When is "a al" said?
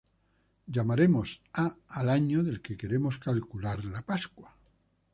1.53-2.09